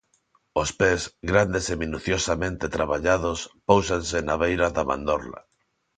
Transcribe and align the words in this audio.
Os 0.61 0.69
pés, 0.79 1.01
grandes 1.31 1.65
e 1.73 1.75
minuciosamente 1.83 2.65
traballados, 2.77 3.39
póusanse 3.67 4.17
na 4.27 4.35
beira 4.43 4.67
da 4.75 4.83
mandorla. 4.89 5.39